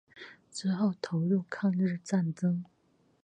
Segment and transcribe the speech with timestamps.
[0.51, 2.65] 之后投入抗日战争。